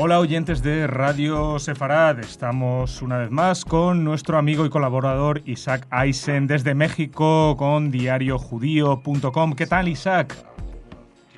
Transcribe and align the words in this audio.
Hola 0.00 0.20
oyentes 0.20 0.62
de 0.62 0.86
Radio 0.86 1.58
Sefarad, 1.58 2.20
estamos 2.20 3.02
una 3.02 3.18
vez 3.18 3.32
más 3.32 3.64
con 3.64 4.04
nuestro 4.04 4.38
amigo 4.38 4.64
y 4.64 4.70
colaborador 4.70 5.42
Isaac 5.44 5.88
Eisen 5.90 6.46
desde 6.46 6.72
México 6.76 7.56
con 7.56 7.90
diariojudío.com. 7.90 9.54
¿Qué 9.54 9.66
tal 9.66 9.88
Isaac? 9.88 10.36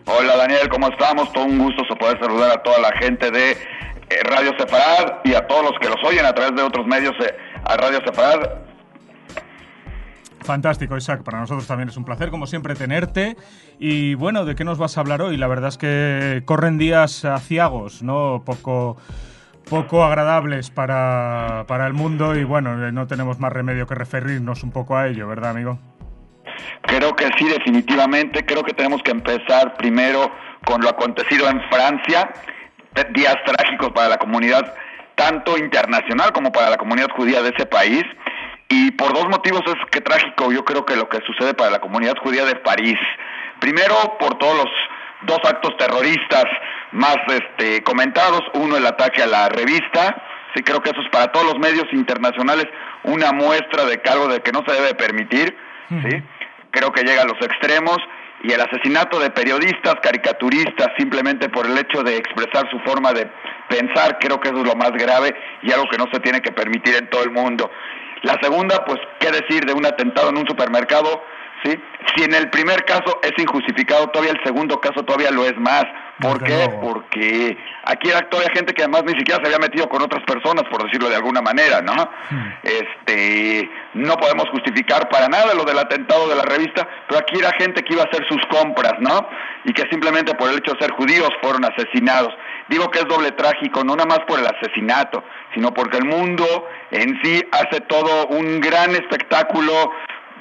Hola 0.04 0.36
Daniel, 0.36 0.68
¿cómo 0.68 0.88
estamos? 0.88 1.32
Todo 1.32 1.44
un 1.44 1.58
gusto 1.58 1.82
poder 1.98 2.20
saludar 2.20 2.50
a 2.50 2.62
toda 2.62 2.80
la 2.80 2.92
gente 2.98 3.30
de 3.30 3.52
eh, 3.52 3.56
Radio 4.24 4.52
Sefarad 4.58 5.20
y 5.24 5.32
a 5.32 5.46
todos 5.46 5.62
los 5.64 5.78
que 5.80 5.88
los 5.88 6.04
oyen 6.04 6.26
a 6.26 6.34
través 6.34 6.54
de 6.54 6.62
otros 6.62 6.86
medios 6.86 7.14
eh, 7.18 7.34
a 7.64 7.78
Radio 7.78 8.00
Sefarad. 8.04 8.69
Fantástico, 10.50 10.96
Isaac. 10.96 11.22
Para 11.22 11.38
nosotros 11.38 11.64
también 11.68 11.90
es 11.90 11.96
un 11.96 12.04
placer, 12.04 12.28
como 12.28 12.44
siempre, 12.44 12.74
tenerte. 12.74 13.36
Y 13.78 14.14
bueno, 14.14 14.44
¿de 14.44 14.56
qué 14.56 14.64
nos 14.64 14.78
vas 14.78 14.98
a 14.98 15.00
hablar 15.00 15.22
hoy? 15.22 15.36
La 15.36 15.46
verdad 15.46 15.68
es 15.68 15.78
que 15.78 16.42
corren 16.44 16.76
días 16.76 17.24
aciagos, 17.24 18.02
¿no? 18.02 18.42
Poco, 18.44 18.96
poco 19.68 20.02
agradables 20.02 20.70
para, 20.70 21.66
para 21.68 21.86
el 21.86 21.92
mundo 21.92 22.34
y 22.34 22.42
bueno, 22.42 22.90
no 22.90 23.06
tenemos 23.06 23.38
más 23.38 23.52
remedio 23.52 23.86
que 23.86 23.94
referirnos 23.94 24.64
un 24.64 24.72
poco 24.72 24.96
a 24.96 25.06
ello, 25.06 25.28
¿verdad, 25.28 25.50
amigo? 25.50 25.78
Creo 26.82 27.14
que 27.14 27.28
sí, 27.38 27.48
definitivamente. 27.48 28.44
Creo 28.44 28.64
que 28.64 28.74
tenemos 28.74 29.04
que 29.04 29.12
empezar 29.12 29.76
primero 29.76 30.32
con 30.66 30.80
lo 30.80 30.88
acontecido 30.88 31.48
en 31.48 31.60
Francia. 31.70 32.28
Días 33.14 33.36
trágicos 33.46 33.90
para 33.90 34.08
la 34.08 34.18
comunidad, 34.18 34.74
tanto 35.14 35.56
internacional 35.56 36.32
como 36.32 36.50
para 36.50 36.70
la 36.70 36.76
comunidad 36.76 37.06
judía 37.14 37.40
de 37.40 37.50
ese 37.50 37.66
país. 37.66 38.02
Y 38.70 38.92
por 38.92 39.12
dos 39.12 39.28
motivos 39.28 39.62
es 39.66 39.74
que 39.90 40.00
trágico, 40.00 40.52
yo 40.52 40.64
creo 40.64 40.86
que 40.86 40.94
lo 40.94 41.08
que 41.08 41.18
sucede 41.26 41.54
para 41.54 41.70
la 41.70 41.80
comunidad 41.80 42.14
judía 42.22 42.44
de 42.44 42.54
París. 42.54 42.98
Primero, 43.58 43.94
por 44.18 44.38
todos 44.38 44.56
los 44.56 44.70
dos 45.22 45.38
actos 45.44 45.76
terroristas 45.76 46.44
más 46.92 47.18
este, 47.28 47.82
comentados. 47.82 48.42
Uno, 48.54 48.76
el 48.76 48.86
ataque 48.86 49.22
a 49.22 49.26
la 49.26 49.48
revista. 49.48 50.22
Sí, 50.54 50.62
creo 50.62 50.80
que 50.80 50.90
eso 50.90 51.00
es 51.00 51.08
para 51.10 51.30
todos 51.32 51.46
los 51.46 51.58
medios 51.58 51.86
internacionales 51.92 52.66
una 53.02 53.32
muestra 53.32 53.84
de 53.84 54.00
cargo 54.00 54.28
de 54.28 54.40
que 54.40 54.52
no 54.52 54.62
se 54.66 54.72
debe 54.72 54.94
permitir. 54.94 55.56
¿sí? 55.88 56.22
Creo 56.70 56.92
que 56.92 57.02
llega 57.02 57.22
a 57.22 57.26
los 57.26 57.40
extremos. 57.42 57.98
Y 58.42 58.52
el 58.52 58.60
asesinato 58.60 59.18
de 59.18 59.30
periodistas, 59.30 59.96
caricaturistas, 60.00 60.88
simplemente 60.96 61.50
por 61.50 61.66
el 61.66 61.76
hecho 61.76 62.02
de 62.02 62.16
expresar 62.16 62.70
su 62.70 62.78
forma 62.80 63.12
de 63.12 63.30
pensar, 63.68 64.16
creo 64.18 64.40
que 64.40 64.48
eso 64.48 64.62
es 64.62 64.66
lo 64.66 64.76
más 64.76 64.92
grave 64.92 65.34
y 65.60 65.70
algo 65.72 65.84
que 65.90 65.98
no 65.98 66.06
se 66.10 66.20
tiene 66.20 66.40
que 66.40 66.50
permitir 66.50 66.94
en 66.96 67.10
todo 67.10 67.22
el 67.22 67.32
mundo. 67.32 67.70
La 68.22 68.38
segunda, 68.40 68.84
pues, 68.84 68.98
¿qué 69.18 69.30
decir 69.30 69.64
de 69.64 69.72
un 69.72 69.86
atentado 69.86 70.30
en 70.30 70.38
un 70.38 70.46
supermercado? 70.46 71.22
¿Sí? 71.64 71.78
Si 72.14 72.24
en 72.24 72.34
el 72.34 72.48
primer 72.50 72.84
caso 72.84 73.20
es 73.22 73.32
injustificado, 73.36 74.08
todavía 74.08 74.32
el 74.32 74.44
segundo 74.44 74.80
caso 74.80 75.02
todavía 75.04 75.30
lo 75.30 75.44
es 75.44 75.56
más. 75.58 75.84
¿Por 76.20 76.42
qué? 76.42 76.68
Porque 76.80 77.56
aquí 77.84 78.10
era 78.10 78.28
todavía 78.28 78.52
gente 78.54 78.74
que 78.74 78.82
además 78.82 79.04
ni 79.04 79.12
siquiera 79.18 79.40
se 79.42 79.46
había 79.46 79.58
metido 79.58 79.88
con 79.88 80.02
otras 80.02 80.22
personas, 80.24 80.64
por 80.70 80.84
decirlo 80.84 81.08
de 81.08 81.16
alguna 81.16 81.40
manera, 81.40 81.80
¿no? 81.80 81.94
Hmm. 81.94 82.52
Este, 82.62 83.70
no 83.94 84.16
podemos 84.16 84.48
justificar 84.50 85.08
para 85.08 85.28
nada 85.28 85.54
lo 85.54 85.64
del 85.64 85.78
atentado 85.78 86.28
de 86.28 86.36
la 86.36 86.42
revista, 86.42 86.86
pero 87.08 87.20
aquí 87.20 87.38
era 87.38 87.52
gente 87.58 87.82
que 87.82 87.94
iba 87.94 88.02
a 88.02 88.06
hacer 88.06 88.26
sus 88.28 88.40
compras, 88.50 88.94
¿no? 89.00 89.28
Y 89.64 89.72
que 89.72 89.88
simplemente 89.90 90.34
por 90.34 90.50
el 90.50 90.58
hecho 90.58 90.72
de 90.72 90.80
ser 90.80 90.92
judíos 90.92 91.30
fueron 91.40 91.64
asesinados. 91.64 92.34
Digo 92.68 92.90
que 92.90 93.00
es 93.00 93.06
doble 93.06 93.32
trágico, 93.32 93.82
no 93.82 93.96
nada 93.96 94.06
más 94.06 94.20
por 94.26 94.38
el 94.38 94.46
asesinato, 94.46 95.24
sino 95.54 95.72
porque 95.72 95.98
el 95.98 96.04
mundo 96.04 96.44
en 96.90 97.20
sí 97.22 97.42
hace 97.52 97.80
todo 97.82 98.26
un 98.28 98.60
gran 98.60 98.90
espectáculo, 98.92 99.92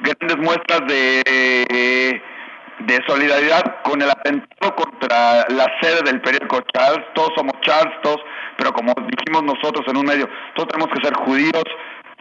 grandes 0.02 0.38
muestras 0.38 0.82
de 0.88 2.22
solidaridad 3.08 3.82
con 3.84 4.02
el 4.02 4.10
atentado 4.10 4.76
contra 4.76 5.46
la 5.50 5.68
sede 5.82 6.02
del 6.06 6.22
periódico 6.22 6.62
Charles. 6.74 7.06
Todos 7.14 7.32
somos 7.36 7.54
Charles, 7.62 7.94
todos, 8.02 8.22
pero 8.58 8.72
como 8.74 8.94
dijimos 8.94 9.44
nosotros 9.44 9.86
en 9.88 9.98
un 9.98 10.06
medio, 10.06 10.30
todos 10.56 10.70
tenemos 10.70 10.94
que 10.94 11.04
ser 11.04 11.14
judíos, 11.16 11.64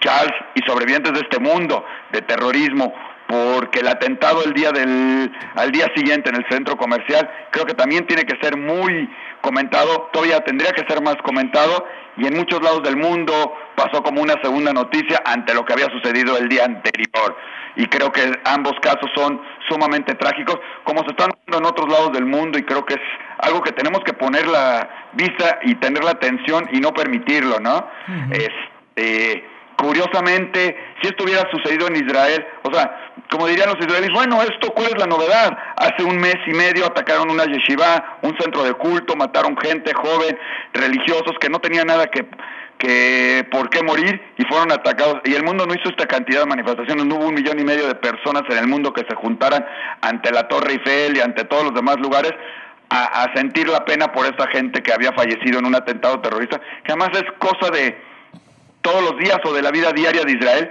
Charles 0.00 0.34
y 0.54 0.60
sobrevivientes 0.66 1.12
de 1.12 1.21
este 1.21 1.41
mundo 1.41 1.84
de 2.12 2.22
terrorismo, 2.22 2.94
porque 3.27 3.81
el 3.81 3.88
atentado 3.88 4.43
el 4.44 4.53
día 4.54 4.71
del 4.72 5.31
al 5.56 5.71
día 5.71 5.87
siguiente 5.94 6.31
en 6.31 6.37
el 6.37 6.47
centro 6.48 6.77
comercial 6.77 7.28
creo 7.50 7.66
que 7.66 7.75
también 7.75 8.06
tiene 8.06 8.25
que 8.25 8.38
ser 8.41 8.56
muy 8.56 9.10
comentado, 9.43 10.09
todavía 10.12 10.41
tendría 10.41 10.72
que 10.72 10.87
ser 10.88 11.03
más 11.03 11.16
comentado 11.16 11.84
y 12.19 12.27
en 12.27 12.37
muchos 12.37 12.61
lados 12.62 12.83
del 12.83 12.97
mundo 12.97 13.55
pasó 13.77 14.03
como 14.03 14.21
una 14.21 14.34
segunda 14.43 14.73
noticia 14.73 15.23
ante 15.25 15.55
lo 15.55 15.65
que 15.65 15.73
había 15.73 15.87
sucedido 15.87 16.37
el 16.37 16.49
día 16.49 16.65
anterior. 16.65 17.37
Y 17.77 17.87
creo 17.87 18.11
que 18.11 18.33
ambos 18.45 18.75
casos 18.83 19.09
son 19.15 19.41
sumamente 19.69 20.15
trágicos, 20.15 20.59
como 20.83 21.05
se 21.05 21.11
están 21.11 21.31
dando 21.47 21.59
en 21.59 21.73
otros 21.73 21.89
lados 21.89 22.12
del 22.12 22.27
mundo, 22.27 22.59
y 22.59 22.65
creo 22.65 22.84
que 22.84 22.95
es 22.95 23.01
algo 23.39 23.62
que 23.62 23.71
tenemos 23.71 24.01
que 24.05 24.12
poner 24.15 24.49
la 24.49 24.89
vista 25.12 25.61
y 25.62 25.77
tener 25.77 26.03
la 26.03 26.11
atención 26.11 26.69
y 26.73 26.81
no 26.81 26.93
permitirlo, 26.93 27.61
¿no? 27.61 27.89
Este 28.33 29.45
curiosamente, 29.78 30.77
si 31.00 31.09
esto 31.09 31.25
hubiera 31.25 31.49
sucedido 31.50 31.87
en 31.87 31.97
Israel, 31.97 32.44
o 32.62 32.75
sea, 32.75 33.12
como 33.31 33.47
dirían 33.47 33.69
los 33.69 33.78
israelíes, 33.78 34.12
bueno, 34.12 34.43
esto, 34.43 34.72
¿cuál 34.75 34.89
es 34.89 34.99
la 34.99 35.06
novedad? 35.06 35.56
Hace 35.77 36.03
un 36.03 36.19
mes 36.19 36.37
y 36.47 36.50
medio 36.53 36.87
atacaron 36.87 37.31
una 37.31 37.44
yeshiva, 37.44 38.19
un 38.22 38.37
centro 38.39 38.65
de 38.65 38.75
culto, 38.75 39.15
mataron 39.15 39.56
gente 39.56 39.93
joven, 39.94 40.37
religiosos 40.72 41.33
que 41.41 41.49
no 41.49 41.61
tenían 41.61 41.87
nada 41.87 42.06
que, 42.09 42.27
que 42.78 43.47
por 43.53 43.71
qué 43.71 43.84
morir 43.84 44.21
y 44.37 44.44
fueron 44.47 44.72
atacados. 44.72 45.21
Y 45.25 45.34
el 45.34 45.44
mundo 45.44 45.65
no 45.65 45.75
hizo 45.75 45.91
esta 45.91 46.06
cantidad 46.06 46.41
de 46.41 46.47
manifestaciones, 46.47 47.06
no 47.06 47.15
hubo 47.16 47.28
un 47.28 47.34
millón 47.34 47.60
y 47.60 47.65
medio 47.65 47.87
de 47.87 47.95
personas 47.95 48.43
en 48.49 48.59
el 48.59 48.66
mundo 48.66 48.93
que 48.93 49.05
se 49.09 49.15
juntaran 49.15 49.65
ante 50.00 50.33
la 50.33 50.49
Torre 50.49 50.72
Eiffel 50.72 51.16
y 51.16 51.21
ante 51.21 51.45
todos 51.45 51.65
los 51.65 51.75
demás 51.75 51.99
lugares 52.00 52.33
a, 52.91 53.27
sentir 53.34 53.69
la 53.69 53.84
pena 53.84 54.10
por 54.10 54.25
esta 54.27 54.49
gente 54.49 54.83
que 54.83 54.93
había 54.93 55.12
fallecido 55.12 55.59
en 55.59 55.66
un 55.66 55.75
atentado 55.75 56.21
terrorista, 56.21 56.59
que 56.83 56.93
además 56.93 57.10
es 57.12 57.25
cosa 57.39 57.71
de 57.71 58.08
todos 58.83 59.03
los 59.03 59.19
días 59.19 59.39
o 59.44 59.53
de 59.53 59.62
la 59.62 59.71
vida 59.71 59.93
diaria 59.93 60.22
de 60.22 60.33
Israel 60.33 60.71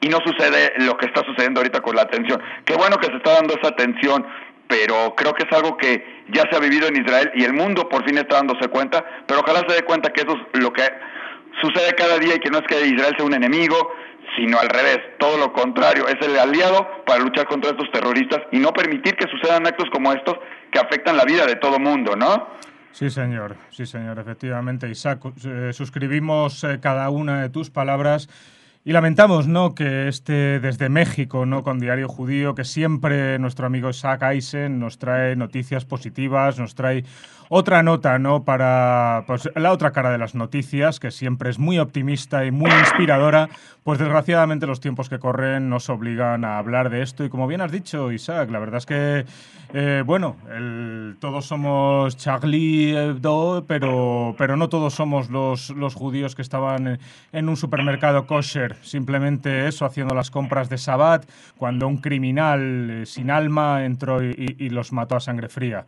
y 0.00 0.08
no 0.08 0.18
sucede 0.24 0.72
lo 0.78 0.96
que 0.96 1.06
está 1.06 1.22
sucediendo 1.24 1.60
ahorita 1.60 1.80
con 1.80 1.94
la 1.96 2.02
atención. 2.02 2.40
Qué 2.64 2.74
bueno 2.74 2.96
que 2.98 3.08
se 3.08 3.16
está 3.16 3.34
dando 3.34 3.54
esa 3.54 3.68
atención, 3.68 4.26
pero 4.66 5.14
creo 5.14 5.34
que 5.34 5.44
es 5.44 5.52
algo 5.52 5.76
que 5.76 6.24
ya 6.32 6.42
se 6.50 6.56
ha 6.56 6.60
vivido 6.60 6.88
en 6.88 6.96
Israel 7.04 7.30
y 7.34 7.44
el 7.44 7.52
mundo 7.52 7.88
por 7.88 8.04
fin 8.04 8.18
está 8.18 8.36
dándose 8.36 8.68
cuenta, 8.68 9.04
pero 9.26 9.40
ojalá 9.40 9.64
se 9.68 9.74
dé 9.74 9.82
cuenta 9.82 10.12
que 10.12 10.22
eso 10.22 10.36
es 10.52 10.60
lo 10.62 10.72
que 10.72 10.82
sucede 11.60 11.94
cada 11.94 12.18
día 12.18 12.36
y 12.36 12.38
que 12.38 12.50
no 12.50 12.58
es 12.58 12.66
que 12.66 12.86
Israel 12.86 13.14
sea 13.16 13.26
un 13.26 13.34
enemigo, 13.34 13.92
sino 14.36 14.58
al 14.58 14.68
revés, 14.68 14.98
todo 15.18 15.36
lo 15.38 15.52
contrario, 15.52 16.06
es 16.06 16.16
el 16.24 16.38
aliado 16.38 17.04
para 17.04 17.18
luchar 17.18 17.46
contra 17.46 17.70
estos 17.70 17.90
terroristas 17.90 18.40
y 18.52 18.58
no 18.58 18.72
permitir 18.72 19.16
que 19.16 19.28
sucedan 19.28 19.66
actos 19.66 19.90
como 19.90 20.12
estos 20.12 20.38
que 20.70 20.78
afectan 20.78 21.16
la 21.16 21.24
vida 21.24 21.46
de 21.46 21.56
todo 21.56 21.78
mundo, 21.78 22.14
¿no? 22.16 22.48
Sí, 22.92 23.08
señor, 23.08 23.56
sí, 23.70 23.86
señor, 23.86 24.18
efectivamente. 24.18 24.88
Isaac, 24.90 25.20
eh, 25.44 25.72
suscribimos 25.72 26.64
eh, 26.64 26.80
cada 26.80 27.08
una 27.10 27.40
de 27.42 27.48
tus 27.48 27.70
palabras 27.70 28.28
y 28.82 28.92
lamentamos 28.92 29.46
¿no? 29.46 29.74
que 29.74 30.08
este 30.08 30.58
desde 30.58 30.88
México, 30.88 31.44
¿no? 31.44 31.62
con 31.62 31.80
Diario 31.80 32.08
Judío, 32.08 32.54
que 32.54 32.64
siempre 32.64 33.38
nuestro 33.38 33.66
amigo 33.66 33.90
Isaac 33.90 34.22
Eisen 34.22 34.78
nos 34.78 34.98
trae 34.98 35.36
noticias 35.36 35.84
positivas, 35.84 36.58
nos 36.58 36.74
trae 36.74 37.04
otra 37.50 37.82
nota 37.82 38.18
¿no? 38.18 38.44
para 38.44 39.24
pues, 39.26 39.50
la 39.54 39.72
otra 39.72 39.90
cara 39.90 40.10
de 40.10 40.18
las 40.18 40.34
noticias, 40.34 40.98
que 40.98 41.10
siempre 41.10 41.50
es 41.50 41.58
muy 41.58 41.78
optimista 41.78 42.46
y 42.46 42.52
muy 42.52 42.70
inspiradora, 42.70 43.50
pues 43.82 43.98
desgraciadamente 43.98 44.66
los 44.66 44.80
tiempos 44.80 45.08
que 45.08 45.18
corren 45.18 45.68
nos 45.68 45.90
obligan 45.90 46.44
a 46.44 46.58
hablar 46.58 46.90
de 46.90 47.02
esto. 47.02 47.24
Y 47.24 47.28
como 47.28 47.48
bien 47.48 47.60
has 47.60 47.72
dicho, 47.72 48.12
Isaac, 48.12 48.50
la 48.50 48.60
verdad 48.60 48.78
es 48.78 48.86
que, 48.86 49.24
eh, 49.74 50.02
bueno, 50.06 50.36
todos 51.18 51.44
somos 51.44 52.16
Charlie 52.16 52.96
Hebdo, 52.96 53.64
pero, 53.66 54.34
pero 54.38 54.56
no 54.56 54.68
todos 54.68 54.94
somos 54.94 55.28
los, 55.28 55.70
los 55.70 55.94
judíos 55.94 56.36
que 56.36 56.42
estaban 56.42 57.00
en 57.32 57.48
un 57.48 57.56
supermercado 57.56 58.26
kosher 58.26 58.69
simplemente 58.82 59.66
eso, 59.66 59.84
haciendo 59.84 60.14
las 60.14 60.30
compras 60.30 60.68
de 60.68 60.78
Sabbat, 60.78 61.28
cuando 61.56 61.86
un 61.86 61.98
criminal 61.98 62.90
eh, 62.90 63.06
sin 63.06 63.30
alma 63.30 63.84
entró 63.84 64.22
y, 64.22 64.70
los 64.70 64.92
mató 64.92 65.16
a 65.16 65.20
sangre 65.20 65.48
fría. 65.48 65.84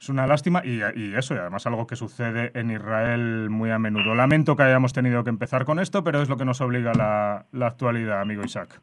Es 0.00 0.08
una 0.08 0.26
lástima 0.26 0.62
y, 0.64 0.80
eso, 1.14 1.34
y 1.34 1.38
además 1.38 1.66
algo 1.66 1.86
que 1.86 1.96
sucede 1.96 2.52
en 2.54 2.70
Israel 2.70 3.50
muy 3.50 3.70
a 3.70 3.78
menudo. 3.78 4.14
Lamento 4.14 4.56
que 4.56 4.62
hayamos 4.62 4.92
tenido 4.92 5.24
que 5.24 5.30
empezar 5.30 5.64
con 5.64 5.78
esto, 5.78 6.02
pero 6.02 6.22
es 6.22 6.28
lo 6.28 6.36
que 6.36 6.44
nos 6.44 6.60
obliga 6.60 6.92
la, 6.94 7.44
la 7.52 7.66
actualidad, 7.66 8.20
amigo 8.20 8.42
Isaac. 8.42 8.80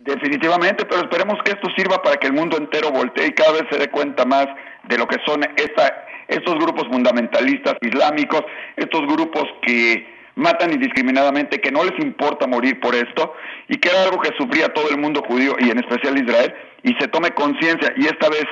Definitivamente, 0.00 0.84
pero 0.84 1.02
esperemos 1.02 1.36
que 1.44 1.52
esto 1.52 1.68
sirva 1.76 2.02
para 2.02 2.16
que 2.16 2.28
el 2.28 2.32
mundo 2.32 2.56
entero 2.56 2.90
voltee 2.90 3.28
y 3.28 3.32
cada 3.32 3.52
vez 3.52 3.64
se 3.70 3.78
dé 3.78 3.88
cuenta 3.90 4.24
más 4.24 4.46
de 4.88 4.98
lo 4.98 5.06
que 5.06 5.18
son 5.26 5.42
estos 6.28 6.54
grupos 6.56 6.84
fundamentalistas 6.90 7.74
islámicos, 7.80 8.42
estos 8.76 9.02
grupos 9.02 9.44
que 9.62 10.15
matan 10.36 10.72
indiscriminadamente, 10.72 11.60
que 11.60 11.72
no 11.72 11.82
les 11.82 11.98
importa 11.98 12.46
morir 12.46 12.78
por 12.78 12.94
esto 12.94 13.34
y 13.68 13.78
que 13.78 13.88
era 13.88 14.04
algo 14.04 14.20
que 14.20 14.30
sufría 14.38 14.68
todo 14.68 14.88
el 14.90 14.98
mundo 14.98 15.22
judío 15.26 15.56
y 15.58 15.70
en 15.70 15.78
especial 15.78 16.16
Israel 16.16 16.54
y 16.82 16.94
se 17.00 17.08
tome 17.08 17.30
conciencia 17.32 17.92
y 17.96 18.06
esta 18.06 18.28
vez 18.28 18.44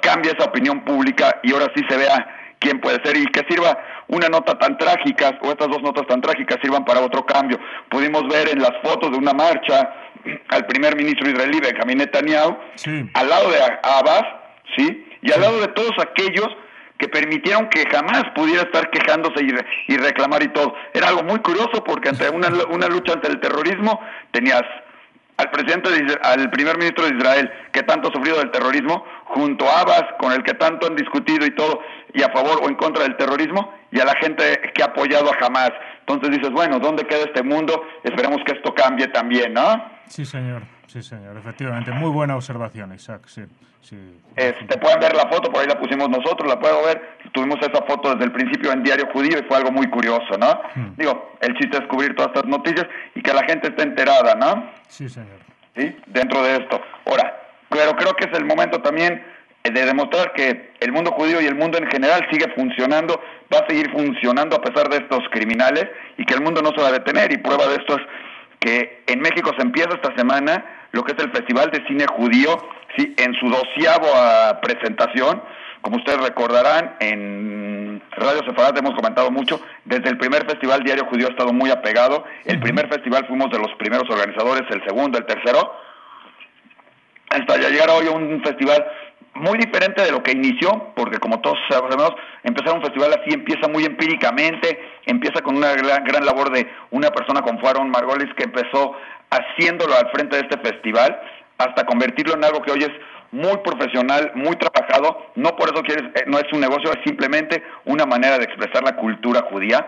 cambia 0.00 0.32
esa 0.32 0.48
opinión 0.48 0.84
pública 0.84 1.40
y 1.42 1.52
ahora 1.52 1.66
sí 1.74 1.82
se 1.88 1.96
vea 1.96 2.56
quién 2.58 2.80
puede 2.80 3.02
ser 3.04 3.16
y 3.16 3.24
que 3.26 3.44
sirva 3.48 3.76
una 4.08 4.28
nota 4.28 4.58
tan 4.58 4.76
trágica 4.76 5.38
o 5.42 5.50
estas 5.50 5.68
dos 5.68 5.82
notas 5.82 6.06
tan 6.06 6.20
trágicas 6.20 6.58
sirvan 6.62 6.84
para 6.84 7.00
otro 7.00 7.24
cambio. 7.24 7.58
Pudimos 7.88 8.28
ver 8.28 8.50
en 8.50 8.60
las 8.60 8.72
fotos 8.84 9.10
de 9.10 9.16
una 9.16 9.32
marcha 9.32 9.90
al 10.48 10.66
primer 10.66 10.94
ministro 10.96 11.28
israelí 11.28 11.60
Benjamin 11.60 11.98
Netanyahu 11.98 12.56
al 13.14 13.28
lado 13.28 13.50
de 13.50 13.58
Abbas, 13.82 14.22
¿sí? 14.76 15.06
Y 15.22 15.32
al 15.32 15.40
lado 15.40 15.60
de 15.60 15.68
todos 15.68 15.92
aquellos 15.98 16.48
que 17.02 17.08
permitieron 17.08 17.68
que 17.68 17.84
jamás 17.90 18.22
pudiera 18.32 18.62
estar 18.62 18.88
quejándose 18.88 19.44
y, 19.88 19.96
reclamar 19.96 20.40
y 20.40 20.52
todo. 20.52 20.72
Era 20.94 21.08
algo 21.08 21.24
muy 21.24 21.40
curioso 21.40 21.82
porque 21.82 22.10
ante 22.10 22.30
una, 22.30 22.46
una 22.70 22.86
lucha 22.86 23.14
ante 23.14 23.26
el 23.26 23.40
terrorismo 23.40 24.00
tenías 24.30 24.62
al 25.36 25.50
presidente, 25.50 25.88
al 26.22 26.48
primer 26.50 26.78
ministro 26.78 27.04
de 27.06 27.16
Israel, 27.16 27.50
que 27.72 27.82
tanto 27.82 28.08
ha 28.08 28.12
sufrido 28.12 28.38
del 28.38 28.52
terrorismo, 28.52 29.04
junto 29.24 29.68
a 29.68 29.80
Abbas, 29.80 30.04
con 30.20 30.30
el 30.30 30.44
que 30.44 30.54
tanto 30.54 30.86
han 30.86 30.94
discutido 30.94 31.44
y 31.44 31.50
todo, 31.56 31.80
y 32.14 32.22
a 32.22 32.28
favor 32.28 32.60
o 32.62 32.68
en 32.68 32.76
contra 32.76 33.02
del 33.02 33.16
terrorismo, 33.16 33.74
y 33.90 33.98
a 33.98 34.04
la 34.04 34.14
gente 34.20 34.60
que 34.72 34.82
ha 34.84 34.86
apoyado 34.86 35.28
a 35.28 35.44
Hamas. 35.44 35.72
Entonces 36.06 36.30
dices, 36.30 36.50
bueno, 36.50 36.78
¿dónde 36.78 37.04
queda 37.04 37.24
este 37.24 37.42
mundo? 37.42 37.82
Esperemos 38.04 38.42
que 38.46 38.52
esto 38.52 38.72
cambie 38.74 39.08
también, 39.08 39.54
¿no? 39.54 39.84
Sí, 40.06 40.24
señor, 40.24 40.62
sí, 40.92 41.02
señor, 41.02 41.36
efectivamente. 41.36 41.90
Muy 41.92 42.10
buena 42.10 42.36
observación, 42.36 42.92
Isaac, 42.94 43.22
sí. 43.26 43.42
sí. 43.80 43.96
Te 44.36 44.78
pueden 44.78 45.00
ver 45.00 45.14
la 45.14 45.28
foto, 45.28 45.50
por 45.50 45.62
ahí 45.62 45.66
la 45.66 45.78
pusimos 45.78 46.08
nosotros, 46.08 46.48
la 46.48 46.58
puedo 46.58 46.84
ver. 46.84 47.16
Tuvimos 47.32 47.58
esa 47.60 47.82
foto 47.86 48.10
desde 48.10 48.24
el 48.24 48.32
principio 48.32 48.72
en 48.72 48.82
Diario 48.82 49.08
Judío 49.12 49.38
y 49.38 49.42
fue 49.44 49.56
algo 49.56 49.72
muy 49.72 49.88
curioso, 49.88 50.36
¿no? 50.38 50.60
Hmm. 50.74 50.94
Digo, 50.96 51.32
el 51.40 51.54
chiste 51.54 51.78
es 51.78 51.86
cubrir 51.88 52.14
todas 52.14 52.32
estas 52.34 52.48
noticias 52.48 52.86
y 53.14 53.22
que 53.22 53.32
la 53.32 53.44
gente 53.44 53.68
esté 53.68 53.82
enterada, 53.82 54.34
¿no? 54.34 54.70
Sí, 54.88 55.08
señor. 55.08 55.38
¿Sí? 55.76 55.96
Dentro 56.06 56.42
de 56.42 56.56
esto. 56.56 56.80
Ahora, 57.06 57.40
pero 57.70 57.96
creo 57.96 58.14
que 58.14 58.26
es 58.30 58.38
el 58.38 58.44
momento 58.44 58.82
también 58.82 59.24
de 59.62 59.86
demostrar 59.86 60.32
que 60.34 60.72
el 60.80 60.92
mundo 60.92 61.12
judío 61.12 61.40
y 61.40 61.46
el 61.46 61.54
mundo 61.54 61.78
en 61.78 61.86
general 61.86 62.26
sigue 62.30 62.52
funcionando, 62.54 63.20
va 63.52 63.60
a 63.60 63.66
seguir 63.68 63.90
funcionando 63.92 64.56
a 64.56 64.60
pesar 64.60 64.88
de 64.90 64.98
estos 64.98 65.20
criminales 65.30 65.86
y 66.18 66.26
que 66.26 66.34
el 66.34 66.42
mundo 66.42 66.60
no 66.60 66.70
se 66.70 66.82
va 66.82 66.88
a 66.88 66.92
detener. 66.92 67.32
Y 67.32 67.38
prueba 67.38 67.66
de 67.68 67.76
esto 67.76 67.96
es 67.96 68.02
que 68.60 69.04
en 69.06 69.20
México 69.20 69.52
se 69.56 69.62
empieza 69.62 69.90
esta 69.94 70.14
semana 70.16 70.64
lo 70.92 71.02
que 71.02 71.12
es 71.12 71.18
el 71.18 71.30
Festival 71.32 71.70
de 71.70 71.84
Cine 71.86 72.06
Judío, 72.06 72.56
sí, 72.96 73.14
en 73.18 73.34
su 73.34 73.48
doceavo 73.48 74.08
presentación. 74.60 75.42
Como 75.80 75.96
ustedes 75.96 76.20
recordarán, 76.20 76.96
en 77.00 78.00
Radio 78.12 78.42
Sefarad 78.46 78.78
hemos 78.78 78.94
comentado 78.94 79.30
mucho, 79.30 79.60
desde 79.84 80.10
el 80.10 80.18
primer 80.18 80.46
festival 80.46 80.82
Diario 80.84 81.06
Judío 81.06 81.26
ha 81.26 81.30
estado 81.30 81.52
muy 81.52 81.70
apegado. 81.70 82.24
El 82.44 82.60
primer 82.60 82.88
festival 82.88 83.26
fuimos 83.26 83.50
de 83.50 83.58
los 83.58 83.74
primeros 83.78 84.08
organizadores, 84.08 84.62
el 84.70 84.84
segundo, 84.84 85.18
el 85.18 85.26
tercero, 85.26 85.74
hasta 87.30 87.60
ya 87.60 87.70
llegar 87.70 87.90
hoy 87.90 88.06
a 88.06 88.10
un 88.10 88.42
festival 88.44 88.86
muy 89.34 89.58
diferente 89.58 90.02
de 90.02 90.12
lo 90.12 90.22
que 90.22 90.32
inició, 90.32 90.92
porque 90.94 91.18
como 91.18 91.40
todos 91.40 91.58
sabemos, 91.68 92.12
empezar 92.42 92.74
un 92.74 92.82
festival 92.82 93.12
así 93.12 93.32
empieza 93.32 93.66
muy 93.68 93.84
empíricamente, 93.84 94.78
empieza 95.06 95.40
con 95.42 95.56
una 95.56 95.72
gran, 95.72 96.24
labor 96.24 96.52
de 96.52 96.70
una 96.90 97.10
persona 97.10 97.40
como 97.40 97.58
Fuaron 97.60 97.90
Margolis 97.90 98.32
que 98.34 98.44
empezó 98.44 98.94
haciéndolo 99.32 99.94
al 99.96 100.10
frente 100.10 100.36
de 100.36 100.42
este 100.42 100.58
festival 100.58 101.20
hasta 101.58 101.84
convertirlo 101.84 102.34
en 102.34 102.44
algo 102.44 102.62
que 102.62 102.72
hoy 102.72 102.82
es 102.82 102.90
muy 103.30 103.56
profesional, 103.64 104.32
muy 104.34 104.56
trabajado, 104.56 105.32
no 105.36 105.56
por 105.56 105.72
eso 105.72 105.82
quieres, 105.82 106.04
eh, 106.14 106.24
no 106.26 106.38
es 106.38 106.52
un 106.52 106.60
negocio, 106.60 106.92
es 106.92 107.00
simplemente 107.04 107.62
una 107.86 108.04
manera 108.04 108.38
de 108.38 108.44
expresar 108.44 108.82
la 108.84 108.96
cultura 108.96 109.42
judía 109.50 109.86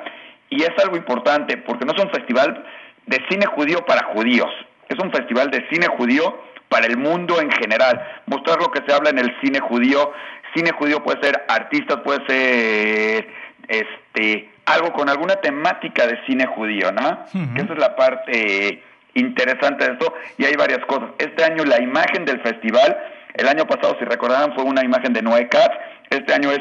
y 0.48 0.62
es 0.62 0.72
algo 0.82 0.96
importante 0.96 1.58
porque 1.58 1.84
no 1.84 1.92
es 1.92 2.02
un 2.02 2.10
festival 2.10 2.64
de 3.06 3.18
cine 3.28 3.44
judío 3.46 3.84
para 3.84 4.06
judíos, 4.14 4.50
es 4.88 4.98
un 4.98 5.12
festival 5.12 5.50
de 5.50 5.66
cine 5.70 5.86
judío 5.88 6.42
para 6.68 6.86
el 6.86 6.96
mundo 6.96 7.40
en 7.40 7.50
general, 7.50 8.02
mostrar 8.26 8.58
lo 8.58 8.70
que 8.70 8.82
se 8.86 8.92
habla 8.92 9.10
en 9.10 9.18
el 9.18 9.32
cine 9.40 9.60
judío. 9.60 10.12
Cine 10.54 10.72
judío 10.72 11.02
puede 11.02 11.22
ser 11.22 11.44
artistas, 11.48 11.98
puede 11.98 12.26
ser 12.26 13.28
este 13.68 14.50
algo 14.66 14.92
con 14.92 15.08
alguna 15.08 15.36
temática 15.36 16.06
de 16.06 16.18
cine 16.26 16.46
judío, 16.46 16.90
¿no? 16.90 17.26
Esa 17.54 17.72
es 17.72 17.78
la 17.78 17.94
parte 17.94 18.82
interesante 19.14 19.84
esto 19.84 20.14
y 20.38 20.44
hay 20.44 20.54
varias 20.54 20.84
cosas. 20.86 21.10
Este 21.18 21.44
año 21.44 21.64
la 21.64 21.80
imagen 21.80 22.24
del 22.24 22.40
festival, 22.40 22.96
el 23.34 23.48
año 23.48 23.66
pasado 23.66 23.96
si 23.98 24.04
recordarán 24.04 24.54
fue 24.54 24.64
una 24.64 24.84
imagen 24.84 25.12
de 25.12 25.22
Noé 25.22 25.48
Katz, 25.48 25.74
este 26.10 26.34
año 26.34 26.50
es 26.50 26.60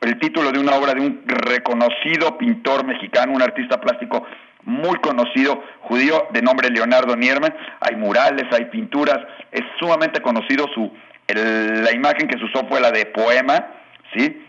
el 0.00 0.18
título 0.18 0.52
de 0.52 0.58
una 0.58 0.76
obra 0.76 0.94
de 0.94 1.00
un 1.00 1.22
reconocido 1.26 2.36
pintor 2.36 2.84
mexicano, 2.84 3.32
un 3.32 3.42
artista 3.42 3.80
plástico 3.80 4.26
muy 4.64 4.98
conocido 5.00 5.62
judío 5.82 6.28
de 6.30 6.42
nombre 6.42 6.70
Leonardo 6.70 7.16
Nierman. 7.16 7.54
Hay 7.80 7.96
murales, 7.96 8.44
hay 8.52 8.66
pinturas, 8.66 9.18
es 9.52 9.62
sumamente 9.78 10.20
conocido 10.20 10.66
su 10.74 10.90
la 11.26 11.92
imagen 11.92 12.28
que 12.28 12.38
se 12.38 12.44
usó 12.44 12.66
fue 12.68 12.80
la 12.80 12.90
de 12.90 13.06
poema, 13.06 13.66
¿sí? 14.14 14.44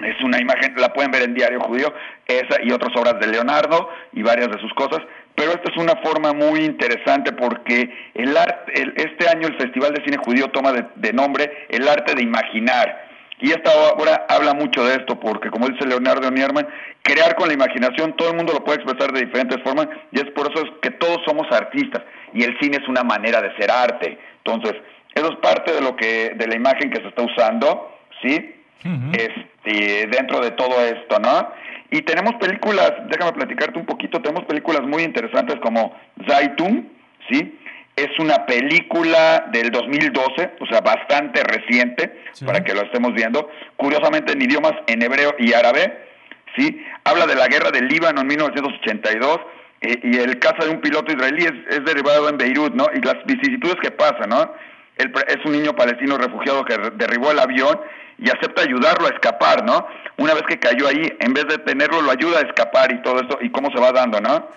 Es 0.00 0.20
una 0.24 0.40
imagen, 0.40 0.74
la 0.76 0.92
pueden 0.92 1.12
ver 1.12 1.22
en 1.22 1.34
Diario 1.34 1.60
Judío, 1.60 1.94
esa 2.26 2.60
y 2.62 2.72
otras 2.72 2.94
obras 2.96 3.20
de 3.20 3.28
Leonardo 3.28 3.88
y 4.12 4.22
varias 4.22 4.48
de 4.48 4.58
sus 4.58 4.74
cosas. 4.74 5.00
Pero 5.34 5.50
esta 5.50 5.70
es 5.70 5.76
una 5.76 5.96
forma 5.96 6.32
muy 6.32 6.60
interesante 6.60 7.32
porque 7.32 7.92
el 8.14 8.36
arte, 8.36 8.72
este 8.96 9.28
año 9.28 9.48
el 9.48 9.56
Festival 9.56 9.92
de 9.92 10.04
Cine 10.04 10.16
Judío 10.18 10.48
toma 10.48 10.72
de 10.72 11.12
nombre 11.12 11.66
el 11.68 11.88
arte 11.88 12.14
de 12.14 12.22
imaginar. 12.22 13.04
Y 13.40 13.50
esta 13.50 13.70
obra 13.92 14.26
habla 14.28 14.54
mucho 14.54 14.84
de 14.84 14.94
esto, 14.94 15.18
porque 15.18 15.50
como 15.50 15.68
dice 15.68 15.86
Leonardo 15.86 16.30
Nierman, 16.30 16.68
crear 17.02 17.34
con 17.34 17.48
la 17.48 17.54
imaginación, 17.54 18.14
todo 18.16 18.30
el 18.30 18.36
mundo 18.36 18.52
lo 18.52 18.64
puede 18.64 18.80
expresar 18.80 19.12
de 19.12 19.26
diferentes 19.26 19.60
formas, 19.62 19.88
y 20.12 20.20
es 20.20 20.30
por 20.30 20.50
eso 20.50 20.80
que 20.80 20.90
todos 20.92 21.18
somos 21.26 21.46
artistas, 21.50 22.02
y 22.32 22.44
el 22.44 22.58
cine 22.60 22.78
es 22.80 22.88
una 22.88 23.02
manera 23.02 23.42
de 23.42 23.54
ser 23.56 23.70
arte. 23.70 24.18
Entonces, 24.44 24.80
eso 25.14 25.32
es 25.32 25.36
parte 25.38 25.72
de 25.72 25.80
lo 25.80 25.96
que, 25.96 26.32
de 26.34 26.46
la 26.46 26.54
imagen 26.54 26.90
que 26.90 27.00
se 27.00 27.08
está 27.08 27.22
usando, 27.22 27.98
¿sí? 28.22 28.54
este, 29.12 30.06
dentro 30.08 30.40
de 30.40 30.50
todo 30.52 30.80
esto, 30.82 31.18
¿no? 31.18 31.50
Y 31.94 32.02
tenemos 32.02 32.34
películas, 32.40 32.92
déjame 33.08 33.34
platicarte 33.34 33.78
un 33.78 33.86
poquito, 33.86 34.20
tenemos 34.20 34.44
películas 34.46 34.82
muy 34.82 35.04
interesantes 35.04 35.60
como 35.62 35.96
Zaytun, 36.28 36.90
¿sí? 37.30 37.56
Es 37.94 38.18
una 38.18 38.46
película 38.46 39.46
del 39.52 39.70
2012, 39.70 40.54
o 40.58 40.66
sea, 40.66 40.80
bastante 40.80 41.44
reciente, 41.44 42.20
para 42.44 42.64
que 42.64 42.74
lo 42.74 42.82
estemos 42.82 43.14
viendo. 43.14 43.48
Curiosamente 43.76 44.32
en 44.32 44.42
idiomas 44.42 44.72
en 44.88 45.02
hebreo 45.02 45.36
y 45.38 45.52
árabe, 45.52 45.96
¿sí? 46.56 46.84
Habla 47.04 47.28
de 47.28 47.36
la 47.36 47.46
guerra 47.46 47.70
del 47.70 47.86
Líbano 47.86 48.22
en 48.22 48.26
1982 48.26 49.40
eh, 49.82 50.00
y 50.02 50.16
el 50.16 50.40
caso 50.40 50.66
de 50.66 50.70
un 50.70 50.80
piloto 50.80 51.12
israelí 51.12 51.44
es, 51.44 51.84
derivado 51.84 52.28
en 52.28 52.38
Beirut, 52.38 52.74
¿no? 52.74 52.88
Y 52.92 53.02
las 53.02 53.24
vicisitudes 53.24 53.76
que 53.80 53.92
pasan, 53.92 54.30
¿no? 54.30 54.52
es 54.96 55.44
un 55.44 55.52
niño 55.52 55.74
palestino 55.74 56.16
refugiado 56.16 56.64
que 56.64 56.76
derribó 56.94 57.32
el 57.32 57.40
avión 57.40 57.80
y 58.18 58.28
acepta 58.28 58.62
ayudarlo 58.62 59.06
a 59.06 59.10
escapar, 59.10 59.64
¿no? 59.64 59.86
Una 60.16 60.34
vez 60.34 60.44
que 60.44 60.58
cayó 60.58 60.86
ahí, 60.88 61.12
en 61.20 61.34
vez 61.34 61.46
de 61.46 61.58
tenerlo, 61.58 62.02
lo 62.02 62.10
ayuda 62.10 62.38
a 62.38 62.42
escapar 62.42 62.92
y 62.92 63.02
todo 63.02 63.20
esto, 63.20 63.38
y 63.40 63.50
cómo 63.50 63.70
se 63.70 63.80
va 63.80 63.92
dando, 63.92 64.20
¿no? 64.20 64.48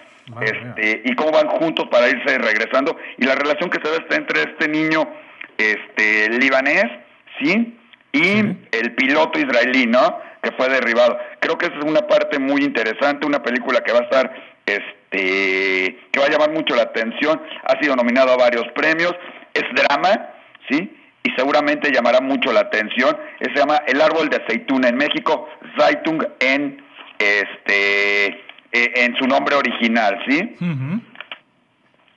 este, 0.41 1.03
y 1.05 1.15
cómo 1.15 1.31
van 1.31 1.47
juntos 1.47 1.87
para 1.89 2.09
irse 2.09 2.37
regresando, 2.37 2.97
y 3.17 3.25
la 3.25 3.35
relación 3.35 3.69
que 3.69 3.79
se 3.81 3.89
ve 3.89 4.05
entre 4.15 4.41
este 4.41 4.67
niño 4.67 5.07
este 5.57 6.29
libanés, 6.29 6.85
¿sí? 7.39 7.77
Y 8.11 8.39
el 8.71 8.93
piloto 8.95 9.39
israelí, 9.39 9.85
¿no? 9.85 10.19
Que 10.41 10.51
fue 10.51 10.69
derribado. 10.69 11.17
Creo 11.39 11.57
que 11.57 11.67
esa 11.67 11.77
es 11.77 11.85
una 11.85 12.01
parte 12.01 12.39
muy 12.39 12.61
interesante, 12.63 13.25
una 13.25 13.41
película 13.41 13.81
que 13.81 13.91
va 13.91 13.99
a 13.99 14.03
estar, 14.03 14.35
este, 14.65 15.97
que 16.11 16.19
va 16.19 16.25
a 16.25 16.29
llamar 16.29 16.51
mucho 16.51 16.75
la 16.75 16.83
atención, 16.83 17.41
ha 17.63 17.81
sido 17.81 17.95
nominado 17.95 18.33
a 18.33 18.37
varios 18.37 18.67
premios, 18.73 19.15
es 19.53 19.63
drama, 19.73 20.29
¿sí? 20.69 20.96
Y 21.27 21.31
seguramente 21.35 21.91
llamará 21.91 22.21
mucho 22.21 22.53
la 22.53 22.61
atención. 22.61 23.17
Se 23.41 23.53
llama 23.53 23.81
El 23.85 24.01
árbol 24.01 24.29
de 24.29 24.37
aceituna 24.37 24.87
en 24.87 24.95
México, 24.95 25.49
Zeitung 25.77 26.23
en 26.39 26.81
este 27.19 28.27
eh, 28.27 28.91
en 28.95 29.15
su 29.17 29.25
nombre 29.27 29.55
original, 29.55 30.23
¿sí? 30.27 30.55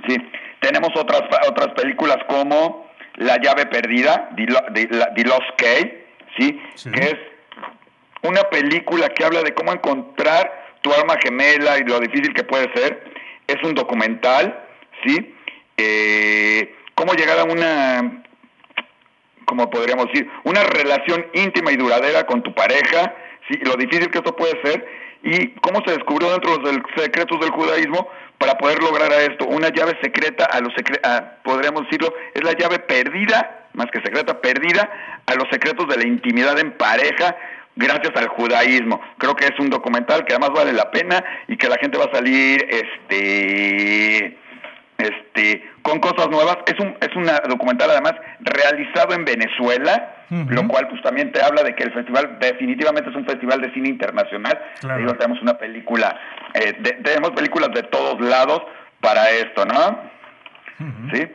Sí. 0.06 0.16
Tenemos 0.60 0.90
otras 0.96 1.22
otras 1.48 1.68
películas 1.74 2.18
como 2.28 2.88
La 3.16 3.36
llave 3.38 3.66
perdida, 3.66 4.30
The, 4.36 5.24
Lost 5.24 5.50
Key, 5.56 6.04
¿sí? 6.38 6.60
Que 6.92 7.00
es 7.00 7.16
una 8.22 8.44
película 8.44 9.08
que 9.08 9.24
habla 9.24 9.42
de 9.42 9.54
cómo 9.54 9.72
encontrar 9.72 10.76
tu 10.82 10.92
alma 10.92 11.16
gemela 11.20 11.78
y 11.78 11.82
lo 11.82 11.98
difícil 11.98 12.32
que 12.32 12.44
puede 12.44 12.70
ser. 12.74 13.12
Es 13.48 13.56
un 13.64 13.74
documental, 13.74 14.56
¿sí? 15.04 15.34
Eh, 15.76 16.76
cómo 16.94 17.14
llegar 17.14 17.40
a 17.40 17.44
una 17.44 18.22
como 19.50 19.68
podríamos 19.68 20.06
decir, 20.06 20.30
una 20.44 20.62
relación 20.62 21.26
íntima 21.34 21.72
y 21.72 21.76
duradera 21.76 22.24
con 22.24 22.40
tu 22.40 22.54
pareja, 22.54 23.12
¿sí? 23.48 23.58
lo 23.64 23.74
difícil 23.74 24.08
que 24.08 24.18
esto 24.18 24.36
puede 24.36 24.62
ser, 24.62 24.86
y 25.24 25.48
cómo 25.60 25.82
se 25.84 25.90
descubrió 25.90 26.30
dentro 26.30 26.56
de 26.58 26.74
los 26.74 26.82
secretos 26.96 27.40
del 27.40 27.50
judaísmo 27.50 28.08
para 28.38 28.56
poder 28.56 28.80
lograr 28.80 29.12
a 29.12 29.22
esto, 29.22 29.46
una 29.46 29.68
llave 29.70 29.98
secreta 30.00 30.44
a 30.44 30.60
los 30.60 30.72
podríamos 31.42 31.82
decirlo, 31.82 32.14
es 32.32 32.44
la 32.44 32.52
llave 32.52 32.78
perdida, 32.78 33.66
más 33.72 33.86
que 33.90 34.00
secreta, 34.02 34.40
perdida 34.40 34.88
a 35.26 35.34
los 35.34 35.48
secretos 35.50 35.88
de 35.88 35.96
la 35.96 36.06
intimidad 36.06 36.56
en 36.60 36.70
pareja, 36.70 37.36
gracias 37.74 38.12
al 38.14 38.28
judaísmo. 38.28 39.00
Creo 39.18 39.34
que 39.34 39.46
es 39.46 39.58
un 39.58 39.68
documental 39.68 40.24
que 40.26 40.34
además 40.34 40.50
vale 40.54 40.72
la 40.72 40.92
pena 40.92 41.24
y 41.48 41.56
que 41.56 41.68
la 41.68 41.76
gente 41.78 41.98
va 41.98 42.04
a 42.04 42.14
salir 42.14 42.68
este 42.70 44.38
este, 45.00 45.62
con 45.82 45.98
cosas 46.00 46.28
nuevas. 46.28 46.58
Es 46.66 46.78
un, 46.78 46.96
es 47.00 47.14
una 47.16 47.40
documental 47.48 47.90
además 47.90 48.14
realizado 48.40 49.14
en 49.14 49.24
Venezuela, 49.24 50.16
lo 50.30 50.68
cual 50.68 50.88
pues 50.88 51.02
también 51.02 51.32
te 51.32 51.42
habla 51.42 51.62
de 51.62 51.74
que 51.74 51.84
el 51.84 51.92
festival 51.92 52.38
definitivamente 52.40 53.10
es 53.10 53.16
un 53.16 53.26
festival 53.26 53.60
de 53.60 53.72
cine 53.72 53.88
internacional. 53.88 54.58
tenemos 55.14 55.42
una 55.42 55.58
película, 55.58 56.16
eh, 56.54 56.72
tenemos 57.02 57.30
películas 57.30 57.70
de 57.74 57.82
todos 57.84 58.20
lados 58.20 58.62
para 59.00 59.30
esto, 59.30 59.64
¿no? 59.64 60.10
¿Sí? 61.12 61.26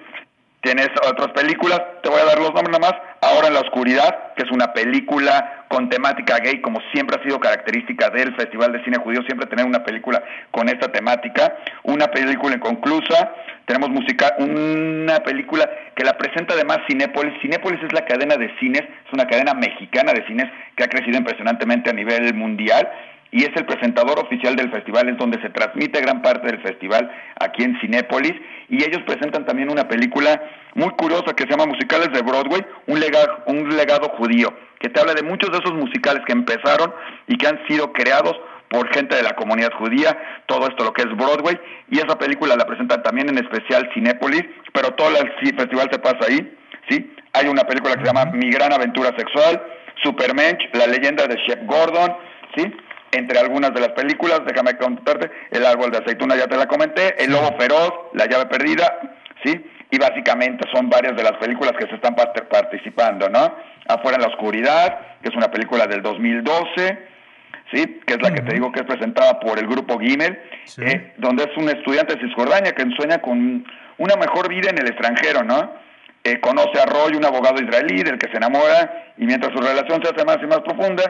Tienes 0.62 0.89
otras 1.07 1.29
películas, 1.34 1.79
te 2.01 2.10
voy 2.10 2.19
a 2.22 2.25
dar 2.25 2.39
los 2.39 2.53
nombres 2.53 2.79
nada 2.79 2.91
más. 2.91 3.01
Ahora 3.25 3.48
en 3.48 3.55
la 3.55 3.62
oscuridad, 3.62 4.34
que 4.36 4.44
es 4.44 4.51
una 4.51 4.72
película 4.72 5.65
con 5.67 5.89
temática 5.89 6.38
gay, 6.38 6.62
como 6.62 6.79
siempre 6.94 7.17
ha 7.20 7.24
sido 7.24 7.39
característica 7.39 8.12
del 8.12 8.36
Festival 8.36 8.72
de 8.72 8.84
Cine 8.84 9.00
Judío, 9.00 9.24
siempre 9.24 9.48
tener 9.48 9.65
una 9.65 9.84
película 9.84 10.24
con 10.51 10.70
esta 10.70 10.91
temática, 10.91 11.58
una 11.82 12.05
película 12.05 12.55
inconclusa, 12.55 13.34
tenemos 13.65 13.89
música, 13.89 14.36
una 14.38 15.24
película 15.24 15.67
que 15.96 16.03
la 16.03 16.15
presenta 16.20 16.53
además 16.53 16.82
Cinépolis. 16.88 17.34
Cinépolis 17.41 17.82
es 17.82 17.94
la 17.94 18.05
cadena 18.05 18.38
de 18.38 18.55
cines, 18.60 18.84
es 18.84 19.12
una 19.12 19.25
cadena 19.25 19.55
mexicana 19.55 20.13
de 20.13 20.24
cines 20.27 20.46
que 20.75 20.84
ha 20.84 20.88
crecido 20.88 21.17
impresionantemente 21.17 21.89
a 21.89 21.94
nivel 21.94 22.32
mundial 22.36 22.88
y 23.36 23.44
es 23.44 23.51
el 23.58 23.65
presentador 23.65 24.18
oficial 24.18 24.56
del 24.56 24.72
festival, 24.72 25.10
es 25.10 25.18
donde 25.18 25.42
se 25.42 25.50
transmite 25.50 26.00
gran 26.00 26.22
parte 26.22 26.48
del 26.48 26.62
festival 26.62 27.12
aquí 27.38 27.65
en 27.65 27.77
Cinépolis 27.82 28.32
y 28.70 28.77
ellos 28.77 29.01
presentan 29.06 29.46
también 29.46 29.70
una 29.70 29.89
película 29.89 30.42
muy 30.74 30.89
curiosa 30.92 31.36
que 31.36 31.44
se 31.44 31.50
llama 31.50 31.65
Musicales 31.65 32.13
de 32.13 32.22
Broadway, 32.22 32.65
un 32.88 32.98
legado, 32.98 33.44
un 33.48 33.75
legado 33.75 34.08
judío, 34.18 34.56
que 34.80 34.88
te 34.88 35.01
habla 35.01 35.13
de 35.13 35.24
muchos 35.24 35.51
de 35.51 35.58
esos 35.58 35.74
musicales 35.74 36.24
que 36.25 36.32
empezaron 36.32 36.94
y 37.27 37.36
que 37.36 37.46
han 37.46 37.60
sido 37.68 37.92
creados 37.92 38.39
por 38.70 38.88
gente 38.94 39.18
de 39.18 39.24
la 39.24 39.36
comunidad 39.36 39.74
judía, 39.74 40.18
todo 40.46 40.70
esto 40.70 40.86
lo 40.86 40.94
que 40.94 41.01
es 41.01 41.10
Broadway, 41.10 41.60
y 41.92 41.98
esa 41.98 42.18
película 42.18 42.56
la 42.56 42.65
presentan 42.65 43.04
también 43.04 43.27
en 43.27 43.38
especial 43.38 43.89
Cinépolis, 43.94 44.46
pero 44.72 44.92
todo 44.92 45.10
el 45.10 45.30
festival 45.58 45.89
se 45.92 46.00
pasa 46.00 46.20
ahí, 46.30 46.58
¿sí? 46.88 47.13
Hay 47.34 47.50
una 47.50 47.63
película 47.65 47.96
que 47.96 48.00
se 48.00 48.08
llama 48.08 48.32
Mi 48.32 48.50
Gran 48.50 48.72
Aventura 48.72 49.12
Sexual, 49.18 49.62
Supermensch, 50.04 50.74
La 50.74 50.88
Leyenda 50.88 51.27
de 51.27 51.36
Chef 51.44 51.60
Gordon, 51.65 52.15
¿sí? 52.56 52.74
Entre 53.15 53.39
algunas 53.39 53.74
de 53.74 53.81
las 53.81 53.89
películas, 53.89 54.41
déjame 54.45 54.77
contarte, 54.77 55.31
El 55.51 55.65
árbol 55.65 55.91
de 55.91 56.00
aceituna 56.00 56.36
ya 56.36 56.48
te 56.48 56.57
la 56.57 56.67
comenté, 56.67 57.24
El 57.24 57.31
lobo 57.31 57.55
feroz, 57.57 57.91
La 58.13 58.25
llave 58.25 58.45
perdida, 58.45 59.00
¿sí? 59.43 59.65
Y 59.91 59.98
básicamente 59.98 60.67
son 60.74 60.89
varias 60.89 61.15
de 61.15 61.24
las 61.24 61.34
películas 61.34 61.74
que 61.77 61.88
se 61.88 61.95
están 61.95 62.15
participando, 62.15 63.29
¿no? 63.29 63.55
Afuera 63.88 64.17
en 64.17 64.22
la 64.22 64.27
oscuridad, 64.29 65.00
que 65.22 65.29
es 65.29 65.36
una 65.36 65.50
película 65.51 65.88
del 65.88 66.01
2012, 66.01 66.98
¿sí? 67.72 68.01
Que 68.05 68.13
es 68.15 68.22
la 68.22 68.34
que 68.34 68.41
te 68.41 68.53
digo 68.53 68.72
que 68.72 68.81
es 68.81 68.86
presentada 68.86 69.39
por 69.39 69.60
el 69.60 69.67
grupo 69.67 70.00
Gimel, 70.00 70.39
eh, 70.77 71.13
donde 71.17 71.43
es 71.43 71.57
un 71.57 71.69
estudiante 71.69 72.15
de 72.15 72.22
Cisjordania 72.22 72.74
que 72.74 72.84
sueña 72.98 73.19
con 73.19 73.65
una 73.98 74.15
mejor 74.15 74.50
vida 74.50 74.69
en 74.69 74.77
el 74.79 74.88
extranjero, 74.88 75.43
¿no? 75.43 75.74
Eh, 76.24 76.39
conoce 76.39 76.81
a 76.81 76.86
Roy, 76.86 77.15
un 77.15 77.24
abogado 77.24 77.62
israelí 77.62 78.01
del 78.01 78.17
que 78.17 78.29
se 78.31 78.38
enamora, 78.38 79.13
y 79.17 79.25
mientras 79.25 79.53
su 79.53 79.62
relación 79.62 80.01
se 80.03 80.10
hace 80.10 80.25
más 80.25 80.38
y 80.41 80.48
más 80.48 80.62
profunda, 80.62 81.03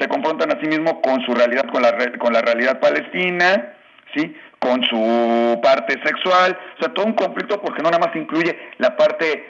se 0.00 0.08
confrontan 0.08 0.50
a 0.50 0.60
sí 0.60 0.66
mismos 0.66 0.94
con 1.02 1.20
su 1.26 1.34
realidad, 1.34 1.66
con 1.70 1.82
la, 1.82 1.94
con 2.18 2.32
la 2.32 2.40
realidad 2.40 2.80
palestina, 2.80 3.74
¿sí? 4.14 4.34
con 4.58 4.82
su 4.84 5.60
parte 5.62 5.98
sexual, 6.04 6.58
o 6.76 6.82
sea, 6.82 6.92
todo 6.94 7.06
un 7.06 7.14
conflicto 7.14 7.60
porque 7.60 7.82
no 7.82 7.90
nada 7.90 8.06
más 8.06 8.16
incluye 8.16 8.58
la 8.78 8.96
parte 8.96 9.44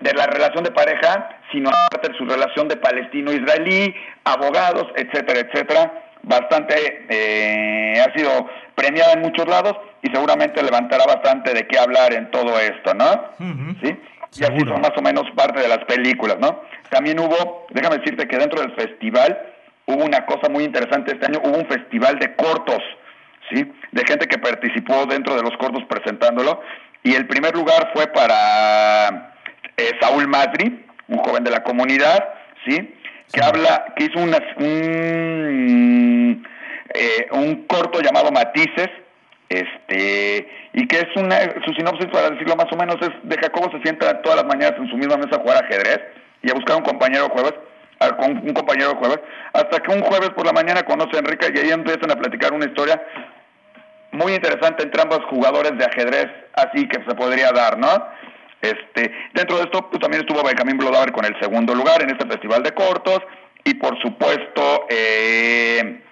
de 0.00 0.12
la 0.14 0.26
relación 0.26 0.64
de 0.64 0.70
pareja, 0.70 1.28
sino 1.52 1.70
la 1.70 1.88
parte 1.90 2.12
de 2.12 2.18
su 2.18 2.24
relación 2.24 2.68
de 2.68 2.76
palestino-israelí, 2.76 3.94
abogados, 4.24 4.86
etcétera, 4.96 5.40
etcétera. 5.40 5.92
Bastante, 6.22 7.06
eh, 7.08 8.00
ha 8.00 8.12
sido 8.16 8.48
premiada 8.74 9.12
en 9.12 9.20
muchos 9.20 9.46
lados 9.46 9.74
y 10.02 10.10
seguramente 10.12 10.62
levantará 10.62 11.04
bastante 11.06 11.54
de 11.54 11.66
qué 11.66 11.78
hablar 11.78 12.12
en 12.12 12.30
todo 12.30 12.58
esto, 12.58 12.94
¿no? 12.94 13.30
¿Sí? 13.82 13.96
Y 14.38 14.44
así 14.44 14.60
son 14.60 14.80
más 14.80 14.92
o 14.96 15.02
menos 15.02 15.24
parte 15.34 15.60
de 15.60 15.68
las 15.68 15.84
películas, 15.84 16.36
¿no? 16.38 16.62
También 16.90 17.18
hubo, 17.18 17.66
déjame 17.70 17.98
decirte 17.98 18.28
que 18.28 18.38
dentro 18.38 18.60
del 18.60 18.72
festival 18.74 19.38
hubo 19.86 20.04
una 20.04 20.24
cosa 20.26 20.48
muy 20.48 20.64
interesante 20.64 21.12
este 21.12 21.26
año, 21.26 21.40
hubo 21.44 21.58
un 21.58 21.66
festival 21.66 22.18
de 22.18 22.34
cortos, 22.34 22.82
¿sí? 23.50 23.70
De 23.92 24.04
gente 24.06 24.26
que 24.26 24.38
participó 24.38 25.06
dentro 25.06 25.34
de 25.36 25.42
los 25.42 25.56
cortos 25.58 25.84
presentándolo. 25.88 26.62
Y 27.02 27.14
el 27.14 27.26
primer 27.26 27.54
lugar 27.54 27.90
fue 27.94 28.06
para 28.08 29.34
eh, 29.76 29.90
Saúl 30.00 30.28
Madri, 30.28 30.84
un 31.08 31.18
joven 31.18 31.44
de 31.44 31.50
la 31.50 31.62
comunidad, 31.62 32.28
¿sí? 32.66 32.94
Que 33.32 33.42
habla, 33.42 33.86
que 33.96 34.04
hizo 34.04 34.18
una, 34.18 34.38
un, 34.56 36.46
eh, 36.94 37.26
un 37.32 37.66
corto 37.66 38.00
llamado 38.00 38.30
Matices, 38.30 38.90
este 39.50 40.48
y 40.72 40.86
que 40.86 40.98
es 40.98 41.08
una 41.16 41.40
su 41.64 41.74
sinopsis 41.74 42.06
para 42.12 42.30
decirlo 42.30 42.54
más 42.54 42.70
o 42.70 42.76
menos 42.76 42.96
es 43.00 43.10
de 43.24 43.36
Jacobo 43.36 43.68
se 43.72 43.82
sienta 43.82 44.22
todas 44.22 44.42
las 44.42 44.46
mañanas 44.46 44.78
en 44.78 44.88
su 44.88 44.96
misma 44.96 45.16
mesa 45.16 45.36
a 45.36 45.40
jugar 45.40 45.64
ajedrez 45.64 46.00
y 46.42 46.50
a 46.50 46.54
buscar 46.54 46.76
un 46.76 46.84
compañero 46.84 47.28
jueves 47.30 47.54
con 48.08 48.38
un 48.38 48.54
compañero 48.54 48.96
jueves, 48.96 49.20
hasta 49.52 49.80
que 49.80 49.92
un 49.92 50.00
jueves 50.00 50.30
por 50.30 50.46
la 50.46 50.52
mañana 50.52 50.82
conoce 50.84 51.16
a 51.16 51.18
Enrique 51.18 51.52
y 51.54 51.58
ahí 51.58 51.70
empiezan 51.70 52.10
a 52.10 52.16
platicar 52.16 52.52
una 52.52 52.64
historia 52.64 53.00
muy 54.12 54.32
interesante 54.32 54.82
entre 54.82 55.02
ambos 55.02 55.20
jugadores 55.28 55.76
de 55.76 55.84
ajedrez, 55.84 56.28
así 56.54 56.88
que 56.88 57.04
se 57.06 57.14
podría 57.14 57.52
dar, 57.52 57.78
¿no? 57.78 57.88
Este, 58.62 59.12
dentro 59.34 59.58
de 59.58 59.64
esto, 59.64 59.88
pues 59.90 60.00
también 60.00 60.22
estuvo 60.22 60.42
Benjamín 60.42 60.78
Blodaver 60.78 61.12
con 61.12 61.24
el 61.24 61.38
segundo 61.40 61.74
lugar 61.74 62.02
en 62.02 62.10
este 62.10 62.26
festival 62.26 62.62
de 62.62 62.72
cortos, 62.72 63.20
y 63.64 63.74
por 63.74 64.00
supuesto, 64.00 64.86
eh, 64.88 66.02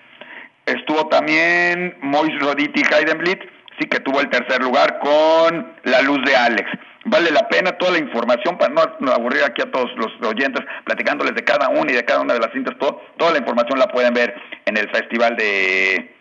estuvo 0.67 1.09
también 1.09 1.97
Mois 2.03 2.39
Roditi 2.39 2.83
Heidenblit, 2.83 3.41
sí 3.81 3.89
que 3.89 4.01
tuvo 4.01 4.21
el 4.21 4.29
tercer 4.29 4.63
lugar 4.63 4.99
con 4.99 5.75
La 5.85 6.03
Luz 6.03 6.19
de 6.25 6.37
Alex 6.37 6.71
vale 7.11 7.31
la 7.31 7.49
pena 7.49 7.73
toda 7.73 7.93
la 7.93 7.99
información 7.99 8.59
para 8.59 8.73
no, 8.75 9.13
aburrir 9.13 9.43
aquí 9.45 9.63
a 9.63 9.71
todos 9.71 9.91
los 9.97 10.13
oyentes 10.29 10.65
platicándoles 10.85 11.35
de 11.35 11.45
cada 11.45 11.69
una 11.69 11.91
y 11.91 11.95
de 11.95 12.05
cada 12.05 12.21
una 12.21 12.35
de 12.35 12.41
las 12.41 12.53
cintas, 12.53 12.77
toda 12.79 13.33
la 13.33 13.39
información 13.39 13.79
la 13.79 13.89
pueden 13.89 14.15
ver 14.15 14.35
en 14.67 14.77
el 14.77 14.89
Festival 14.91 15.37
de 15.37 16.15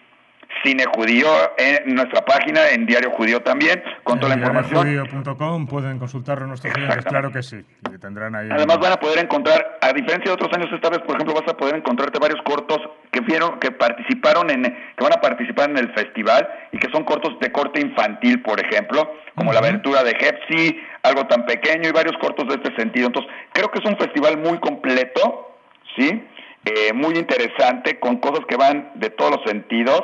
Cine 0.63 0.85
Judío 0.95 1.27
en 1.57 1.95
nuestra 1.95 2.23
página, 2.25 2.69
en 2.69 2.85
Diario 2.85 3.11
Judío 3.11 3.41
también, 3.41 3.83
con 4.03 4.19
toda 4.19 4.35
la 4.35 4.39
información. 4.39 4.81
Judío.com 4.81 5.67
pueden 5.67 5.99
consultarlo 5.99 6.47
nuestros 6.47 6.73
clientes, 6.73 7.05
claro 7.05 7.31
que 7.31 7.43
sí. 7.43 7.63
tendrán 7.99 8.35
ahí 8.35 8.49
Además 8.51 8.79
van 8.79 8.93
a 8.93 8.97
poder 8.97 9.19
encontrar, 9.19 9.66
a 9.81 9.93
diferencia 9.93 10.25
de 10.25 10.31
otros 10.31 10.51
años, 10.53 10.71
esta 10.71 10.89
vez, 10.89 10.99
por 10.99 11.15
ejemplo, 11.15 11.33
vas 11.33 11.47
a 11.47 11.57
poder 11.57 11.75
encontrarte 11.75 12.19
varios 12.19 12.41
cortos 12.43 12.79
que 13.11 13.21
vieron, 13.21 13.59
que 13.59 13.71
participaron 13.71 14.49
en, 14.49 14.63
que 14.63 15.03
van 15.03 15.13
a 15.13 15.21
participar 15.21 15.69
en 15.69 15.77
el 15.77 15.93
festival 15.93 16.47
y 16.71 16.77
que 16.77 16.89
son 16.91 17.03
cortos 17.03 17.39
de 17.39 17.51
corte 17.51 17.81
infantil, 17.81 18.41
por 18.41 18.59
ejemplo, 18.59 19.13
como 19.35 19.53
La 19.53 19.59
aventura 19.59 20.03
de 20.03 20.11
Hepsi, 20.11 20.79
algo 21.03 21.25
tan 21.27 21.45
pequeño 21.45 21.89
y 21.89 21.91
varios 21.91 22.17
cortos 22.17 22.47
de 22.47 22.55
este 22.55 22.75
sentido. 22.75 23.07
Entonces, 23.07 23.31
creo 23.53 23.71
que 23.71 23.79
es 23.79 23.85
un 23.85 23.97
festival 23.97 24.37
muy 24.37 24.59
completo, 24.59 25.55
¿sí? 25.95 26.23
Eh, 26.65 26.93
muy 26.93 27.15
interesante, 27.15 27.99
con 27.99 28.17
cosas 28.17 28.45
que 28.47 28.57
van 28.57 28.91
de 28.95 29.09
todos 29.09 29.37
los 29.37 29.43
sentidos 29.45 30.03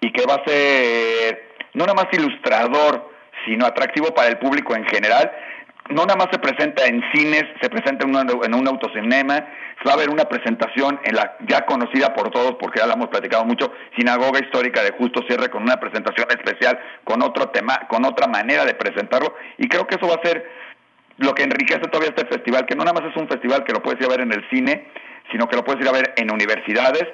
y 0.00 0.12
que 0.12 0.24
va 0.26 0.34
a 0.34 0.44
ser 0.44 1.46
no 1.74 1.84
nada 1.84 1.94
más 1.94 2.06
ilustrador, 2.12 3.10
sino 3.44 3.66
atractivo 3.66 4.14
para 4.14 4.28
el 4.28 4.38
público 4.38 4.74
en 4.74 4.84
general. 4.86 5.30
No 5.90 6.04
nada 6.04 6.16
más 6.16 6.28
se 6.32 6.38
presenta 6.38 6.84
en 6.86 7.02
cines, 7.12 7.44
se 7.60 7.70
presenta 7.70 8.04
en 8.04 8.14
un, 8.14 8.44
en 8.44 8.54
un 8.54 8.66
autocinema, 8.66 9.46
va 9.86 9.92
a 9.92 9.94
haber 9.94 10.10
una 10.10 10.24
presentación 10.24 10.98
en 11.04 11.14
la 11.14 11.36
ya 11.46 11.64
conocida 11.64 12.12
por 12.12 12.30
todos, 12.30 12.56
porque 12.58 12.80
ya 12.80 12.86
la 12.86 12.94
hemos 12.94 13.08
platicado 13.08 13.44
mucho, 13.44 13.72
Sinagoga 13.96 14.40
Histórica 14.40 14.82
de 14.82 14.90
Justo 14.92 15.22
Cierre, 15.28 15.48
con 15.48 15.62
una 15.62 15.78
presentación 15.78 16.26
especial, 16.30 16.78
con 17.04 17.22
otro 17.22 17.50
tema, 17.50 17.86
con 17.88 18.04
otra 18.04 18.26
manera 18.26 18.64
de 18.64 18.74
presentarlo, 18.74 19.34
y 19.58 19.68
creo 19.68 19.86
que 19.86 19.94
eso 19.94 20.08
va 20.08 20.14
a 20.14 20.26
ser 20.26 20.44
lo 21.18 21.34
que 21.34 21.44
enriquece 21.44 21.80
todavía 21.80 22.10
este 22.16 22.26
festival, 22.26 22.66
que 22.66 22.74
no 22.74 22.84
nada 22.84 23.00
más 23.00 23.10
es 23.10 23.16
un 23.16 23.28
festival 23.28 23.64
que 23.64 23.72
lo 23.72 23.80
puedes 23.80 24.00
ir 24.00 24.06
a 24.06 24.10
ver 24.10 24.20
en 24.20 24.32
el 24.32 24.48
cine, 24.50 24.88
sino 25.30 25.48
que 25.48 25.56
lo 25.56 25.64
puedes 25.64 25.80
ir 25.80 25.88
a 25.88 25.92
ver 25.92 26.14
en 26.16 26.30
universidades, 26.30 27.04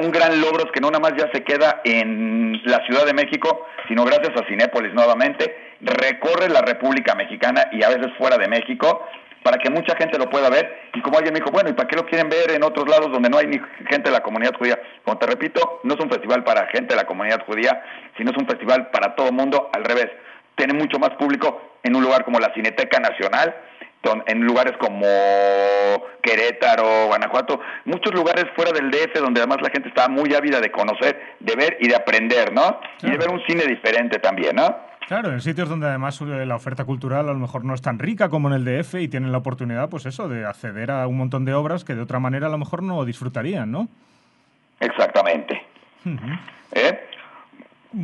un 0.00 0.10
gran 0.10 0.40
logro 0.40 0.70
que 0.72 0.80
no 0.80 0.90
nada 0.90 1.00
más 1.00 1.12
ya 1.16 1.30
se 1.32 1.42
queda 1.44 1.80
en 1.84 2.60
la 2.64 2.84
Ciudad 2.86 3.06
de 3.06 3.14
México, 3.14 3.66
sino 3.86 4.04
gracias 4.04 4.32
a 4.36 4.46
Cinépolis 4.46 4.92
nuevamente, 4.92 5.74
recorre 5.80 6.48
la 6.48 6.62
República 6.62 7.14
Mexicana 7.14 7.68
y 7.72 7.82
a 7.82 7.88
veces 7.88 8.12
fuera 8.18 8.36
de 8.36 8.48
México 8.48 9.06
para 9.42 9.58
que 9.58 9.70
mucha 9.70 9.96
gente 9.96 10.18
lo 10.18 10.28
pueda 10.28 10.50
ver. 10.50 10.90
Y 10.94 11.00
como 11.00 11.16
alguien 11.16 11.32
me 11.32 11.40
dijo, 11.40 11.50
bueno, 11.50 11.70
¿y 11.70 11.72
para 11.72 11.88
qué 11.88 11.96
lo 11.96 12.06
quieren 12.06 12.28
ver 12.28 12.50
en 12.50 12.62
otros 12.62 12.88
lados 12.88 13.10
donde 13.10 13.30
no 13.30 13.38
hay 13.38 13.46
ni 13.46 13.58
gente 13.88 14.10
de 14.10 14.10
la 14.10 14.22
comunidad 14.22 14.54
judía? 14.58 14.78
Como 15.04 15.18
te 15.18 15.26
repito, 15.26 15.80
no 15.84 15.94
es 15.94 16.00
un 16.00 16.10
festival 16.10 16.44
para 16.44 16.66
gente 16.66 16.94
de 16.94 16.96
la 16.96 17.06
comunidad 17.06 17.44
judía, 17.46 17.82
sino 18.16 18.30
es 18.30 18.36
un 18.36 18.46
festival 18.46 18.90
para 18.90 19.14
todo 19.14 19.32
mundo, 19.32 19.70
al 19.72 19.84
revés. 19.84 20.10
Tiene 20.56 20.74
mucho 20.74 20.98
más 20.98 21.10
público 21.10 21.78
en 21.82 21.94
un 21.94 22.02
lugar 22.02 22.24
como 22.24 22.40
la 22.40 22.52
Cineteca 22.52 22.98
Nacional, 22.98 23.54
en 24.26 24.40
lugares 24.40 24.76
como 24.78 25.06
Querétaro, 26.22 27.06
Guanajuato, 27.06 27.60
muchos 27.84 28.14
lugares 28.14 28.46
fuera 28.54 28.72
del 28.72 28.90
DF 28.90 29.20
donde 29.20 29.40
además 29.40 29.58
la 29.62 29.70
gente 29.70 29.88
está 29.88 30.08
muy 30.08 30.32
ávida 30.34 30.60
de 30.60 30.70
conocer, 30.70 31.36
de 31.40 31.56
ver 31.56 31.76
y 31.80 31.88
de 31.88 31.96
aprender, 31.96 32.52
¿no? 32.52 32.80
Y 33.02 33.10
de 33.10 33.16
ver 33.16 33.30
un 33.30 33.40
cine 33.46 33.64
diferente 33.64 34.18
también, 34.18 34.56
¿no? 34.56 34.88
Claro, 35.06 35.32
en 35.32 35.40
sitios 35.40 35.70
donde 35.70 35.86
además 35.86 36.20
eh, 36.20 36.44
la 36.44 36.54
oferta 36.54 36.84
cultural 36.84 37.28
a 37.28 37.32
lo 37.32 37.38
mejor 37.38 37.64
no 37.64 37.74
es 37.74 37.80
tan 37.80 37.98
rica 37.98 38.28
como 38.28 38.48
en 38.48 38.54
el 38.54 38.64
DF 38.64 38.96
y 38.96 39.08
tienen 39.08 39.32
la 39.32 39.38
oportunidad, 39.38 39.88
pues 39.88 40.04
eso, 40.04 40.28
de 40.28 40.44
acceder 40.44 40.90
a 40.90 41.06
un 41.06 41.16
montón 41.16 41.46
de 41.46 41.54
obras 41.54 41.82
que 41.82 41.94
de 41.94 42.02
otra 42.02 42.18
manera 42.18 42.48
a 42.48 42.50
lo 42.50 42.58
mejor 42.58 42.82
no 42.82 43.04
disfrutarían, 43.06 43.70
¿no? 43.70 43.88
Exactamente. 44.80 45.62
¿Eh? 46.72 47.07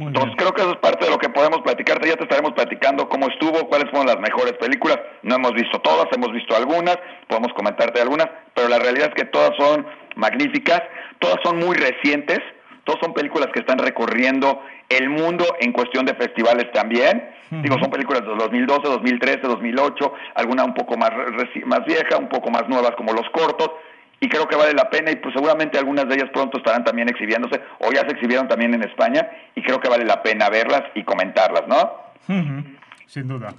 Entonces 0.00 0.34
creo 0.36 0.52
que 0.52 0.62
eso 0.62 0.72
es 0.72 0.78
parte 0.78 1.04
de 1.04 1.10
lo 1.10 1.18
que 1.18 1.28
podemos 1.28 1.60
platicar. 1.62 2.04
Ya 2.04 2.16
te 2.16 2.24
estaremos 2.24 2.52
platicando 2.52 3.08
cómo 3.08 3.28
estuvo, 3.28 3.68
cuáles 3.68 3.88
fueron 3.90 4.06
las 4.06 4.18
mejores 4.18 4.54
películas. 4.54 4.98
No 5.22 5.36
hemos 5.36 5.52
visto 5.52 5.78
todas, 5.80 6.06
hemos 6.12 6.32
visto 6.32 6.56
algunas, 6.56 6.98
podemos 7.28 7.52
comentarte 7.52 8.00
algunas, 8.00 8.28
pero 8.54 8.68
la 8.68 8.78
realidad 8.78 9.10
es 9.10 9.14
que 9.14 9.30
todas 9.30 9.52
son 9.56 9.86
magníficas, 10.16 10.82
todas 11.20 11.36
son 11.44 11.58
muy 11.58 11.76
recientes, 11.76 12.40
todas 12.82 13.00
son 13.00 13.14
películas 13.14 13.48
que 13.52 13.60
están 13.60 13.78
recorriendo 13.78 14.60
el 14.88 15.08
mundo 15.10 15.44
en 15.60 15.72
cuestión 15.72 16.04
de 16.04 16.14
festivales 16.14 16.70
también, 16.72 17.34
Digo, 17.62 17.78
son 17.78 17.90
películas 17.90 18.22
de 18.22 18.34
2012, 18.34 18.88
2013, 18.88 19.40
2008, 19.42 20.12
alguna 20.34 20.64
un 20.64 20.74
poco 20.74 20.96
más, 20.96 21.10
más 21.66 21.84
vieja, 21.84 22.16
un 22.18 22.28
poco 22.28 22.50
más 22.50 22.68
nuevas 22.68 22.92
como 22.96 23.12
los 23.12 23.28
cortos, 23.30 23.70
y 24.20 24.28
creo 24.28 24.48
que 24.48 24.56
vale 24.56 24.72
la 24.72 24.90
pena 24.90 25.10
y 25.10 25.16
pues 25.16 25.34
seguramente 25.34 25.78
algunas 25.78 26.08
de 26.08 26.14
ellas 26.14 26.30
pronto 26.32 26.58
estarán 26.58 26.84
también 26.84 27.08
exhibiéndose 27.08 27.60
o 27.80 27.92
ya 27.92 28.00
se 28.02 28.12
exhibieron 28.12 28.48
también 28.48 28.74
en 28.74 28.82
España 28.82 29.28
y 29.54 29.62
creo 29.62 29.80
que 29.80 29.88
vale 29.88 30.04
la 30.04 30.22
pena 30.22 30.48
verlas 30.48 30.82
y 30.94 31.04
comentarlas, 31.04 31.64
¿no? 31.68 32.04
Sin 33.06 33.28
duda. 33.28 33.54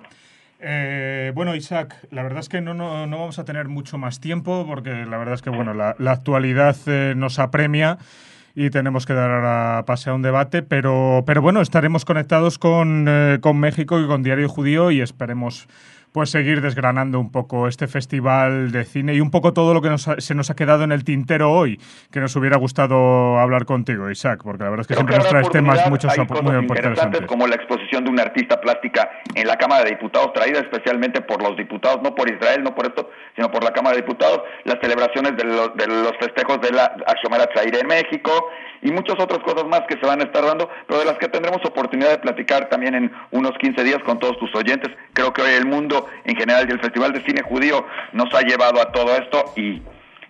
Eh, 0.59 1.31
bueno, 1.35 1.53
Isaac, 1.55 1.95
la 2.12 2.24
verdad 2.24 2.39
es 2.39 2.50
que 2.50 2.62
no, 2.62 2.74
no, 2.74 3.07
vamos 3.07 3.38
a 3.39 3.45
tener 3.45 3.67
mucho 3.67 3.97
más 3.97 4.19
tiempo 4.19 4.65
porque 4.65 5.05
la 5.05 5.17
verdad 5.17 5.35
es 5.35 5.41
que 5.41 5.50
bueno, 5.50 5.74
la, 5.74 5.95
actualidad 6.12 6.75
eh, 6.88 7.13
nos 7.15 7.39
apremia 7.39 7.97
y 8.55 8.69
tenemos 8.69 9.05
que 9.05 9.13
dar 9.13 9.29
ahora 9.29 9.83
pase 9.85 10.09
a 10.09 10.13
un 10.13 10.21
debate, 10.21 10.63
pero, 10.63 11.24
pero 11.27 11.41
bueno, 11.41 11.62
estaremos 11.62 12.05
conectados 12.05 12.57
con, 12.57 13.05
eh, 13.07 13.39
con 13.41 13.59
México 13.59 14.00
y 14.00 14.07
con 14.07 14.24
Diario 14.24 14.47
Judío 14.47 14.91
y 14.91 15.01
esperemos 15.01 15.67
pues 16.15 16.29
seguir 16.29 16.62
desgranando 16.62 17.19
un 17.19 17.29
poco 17.29 17.67
este 17.67 17.88
festival 17.88 18.72
de 18.72 18.86
cine 18.86 19.13
y 19.15 19.19
un 19.19 19.31
poco 19.31 19.51
todo 19.51 19.74
lo 19.74 19.81
que 19.81 19.98
se 19.98 20.34
nos 20.34 20.50
ha 20.50 20.55
quedado 20.55 20.86
en 20.86 20.93
el 20.93 21.03
tintero 21.03 21.51
hoy, 21.51 21.77
que 22.10 22.22
nos 22.22 22.34
hubiera 22.38 22.55
gustado 22.55 23.38
hablar 23.38 23.65
contigo, 23.65 24.10
Isaac, 24.10 24.39
porque 24.41 24.63
la 24.63 24.69
verdad 24.69 24.84
es 24.84 24.88
que 24.88 24.93
siempre 24.93 25.17
nos 25.17 25.27
traes 25.27 25.50
temas 25.50 25.89
muchos 25.89 26.17
muy 26.41 26.55
interesantes. 26.55 27.25
Como 27.27 27.45
la 27.48 27.55
exposición 27.55 28.05
de 28.05 28.12
una 28.12 28.22
artista 28.22 28.62
plástica 28.62 29.10
en 29.34 29.45
la 29.45 29.57
Cámara 29.57 29.84
de 29.84 29.89
Diputados, 29.89 30.31
traída 30.31 30.62
especialmente 30.62 31.19
por 31.19 31.43
los 31.43 31.57
diputados, 31.57 32.01
no 32.01 32.15
por 32.15 32.29
Israel, 32.29 32.63
no 32.63 32.74
por 32.74 32.86
esto, 32.86 33.10
sino 33.36 33.51
por 33.51 33.65
la 33.65 33.74
Cámara 33.74 33.98
de 33.98 34.03
Diputados, 34.03 34.39
las 34.63 34.79
celebraciones 34.79 35.36
de 35.36 35.43
los, 35.43 35.75
de 35.75 35.86
los 35.86 36.13
festejos 36.17 36.62
de 36.62 36.72
la 36.72 36.95
Ashomera 37.07 37.45
Tzaire 37.48 37.81
en 37.81 37.88
México, 37.88 38.31
y 38.86 38.92
muchas 38.92 39.15
otras 39.20 39.39
cosas 39.39 39.65
más 39.68 39.82
que 39.89 39.98
se 40.00 40.06
van 40.06 40.22
a 40.22 40.25
estar 40.25 40.46
dando, 40.46 40.70
pero 40.88 41.00
de 41.00 41.06
las 41.06 41.18
que 41.18 41.27
tendremos 41.27 41.60
oportunidad 41.65 42.12
de 42.12 42.20
platicar 42.20 42.70
también 42.70 42.94
en 42.94 43.12
unos 43.32 43.58
15 43.58 43.84
días 43.84 43.98
con 44.06 44.20
todos 44.20 44.38
tus 44.38 44.54
oyentes. 44.56 44.96
Creo 45.13 45.34
que 45.34 45.42
hoy 45.42 45.54
el 45.54 45.65
mundo 45.65 46.08
en 46.24 46.36
general 46.36 46.68
y 46.70 46.72
el 46.72 46.80
Festival 46.80 47.12
de 47.12 47.24
Cine 47.24 47.42
Judío 47.42 47.84
nos 48.13 48.32
ha 48.36 48.42
llevado 48.42 48.80
a 48.80 48.92
todo 48.92 49.15
esto 49.15 49.54
y, 49.56 49.82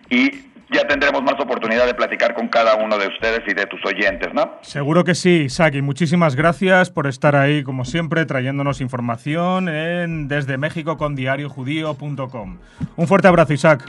y 0.08 0.30
ya 0.72 0.88
tendremos 0.88 1.22
más 1.22 1.34
oportunidad 1.38 1.86
de 1.86 1.92
platicar 1.92 2.34
con 2.34 2.48
cada 2.48 2.76
uno 2.76 2.96
de 2.96 3.08
ustedes 3.08 3.40
y 3.46 3.52
de 3.52 3.66
tus 3.66 3.84
oyentes, 3.84 4.32
¿no? 4.32 4.54
Seguro 4.62 5.04
que 5.04 5.14
sí, 5.14 5.42
Isaac, 5.44 5.74
y 5.74 5.82
muchísimas 5.82 6.34
gracias 6.34 6.90
por 6.90 7.06
estar 7.06 7.36
ahí, 7.36 7.62
como 7.62 7.84
siempre, 7.84 8.24
trayéndonos 8.24 8.80
información 8.80 9.68
en 9.68 10.28
desde 10.28 10.56
México 10.56 10.96
con 10.96 11.14
diariojudío.com. 11.14 12.58
Un 12.96 13.06
fuerte 13.06 13.28
abrazo, 13.28 13.52
Isaac. 13.52 13.84